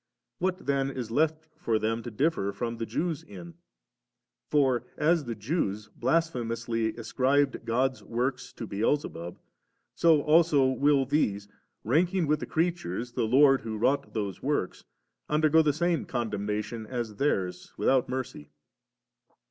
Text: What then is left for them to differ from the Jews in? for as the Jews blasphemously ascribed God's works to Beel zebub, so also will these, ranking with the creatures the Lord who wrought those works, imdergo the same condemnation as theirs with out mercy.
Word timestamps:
What 0.39 0.65
then 0.65 0.89
is 0.89 1.11
left 1.11 1.47
for 1.59 1.77
them 1.77 2.01
to 2.01 2.09
differ 2.09 2.51
from 2.53 2.77
the 2.77 2.87
Jews 2.87 3.21
in? 3.21 3.53
for 4.49 4.83
as 4.97 5.25
the 5.25 5.35
Jews 5.35 5.89
blasphemously 5.95 6.95
ascribed 6.95 7.65
God's 7.65 8.01
works 8.01 8.51
to 8.53 8.65
Beel 8.65 8.95
zebub, 8.95 9.37
so 9.93 10.23
also 10.23 10.65
will 10.71 11.05
these, 11.05 11.47
ranking 11.83 12.25
with 12.25 12.39
the 12.39 12.47
creatures 12.47 13.11
the 13.11 13.27
Lord 13.27 13.61
who 13.61 13.77
wrought 13.77 14.15
those 14.15 14.41
works, 14.41 14.85
imdergo 15.29 15.63
the 15.63 15.71
same 15.71 16.05
condemnation 16.05 16.87
as 16.87 17.17
theirs 17.17 17.71
with 17.77 17.87
out 17.87 18.09
mercy. 18.09 18.49